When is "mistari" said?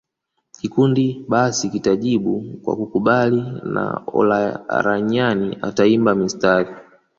6.15-6.69